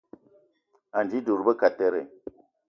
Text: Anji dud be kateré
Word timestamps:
Anji 0.97 1.19
dud 1.25 1.39
be 1.45 1.53
kateré 1.59 2.01